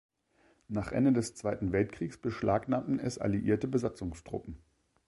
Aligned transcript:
Nach 0.67 0.91
Ende 0.91 1.13
des 1.13 1.35
Zweiten 1.35 1.73
Weltkriegs 1.73 2.17
beschlagnahmten 2.17 2.97
es 2.99 3.19
alliierte 3.19 3.67
Besatzungstruppen. 3.67 4.57